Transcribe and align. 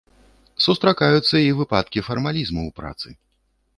Сустракаюцца 0.65 1.35
і 1.49 1.53
выпадкі 1.59 2.05
фармалізму 2.07 2.61
ў 2.67 2.71
працы. 2.81 3.09